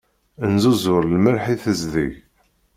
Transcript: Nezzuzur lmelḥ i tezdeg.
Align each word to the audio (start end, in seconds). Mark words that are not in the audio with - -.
Nezzuzur 0.51 1.03
lmelḥ 1.13 1.45
i 1.53 1.55
tezdeg. 1.63 2.11